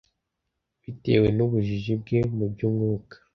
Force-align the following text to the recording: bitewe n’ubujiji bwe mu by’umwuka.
bitewe 0.83 1.27
n’ubujiji 1.35 1.93
bwe 2.01 2.19
mu 2.37 2.45
by’umwuka. 2.51 3.15